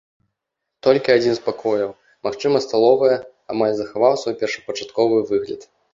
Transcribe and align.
Толькі 0.85 1.11
адзін 1.17 1.33
з 1.39 1.43
пакояў, 1.49 1.91
магчыма 2.27 2.61
сталовая, 2.67 3.17
амаль 3.57 3.77
захаваў 3.81 4.13
свой 4.23 4.35
першапачатковы 4.41 5.17
выгляд. 5.35 5.61